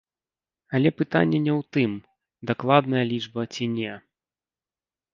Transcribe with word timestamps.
Але 0.79 0.89
пытанне 1.01 1.41
не 1.47 1.53
ў 1.59 1.75
тым, 1.77 1.91
дакладная 2.53 3.05
лічба 3.13 3.41
ці 3.53 3.73
не. 3.79 3.93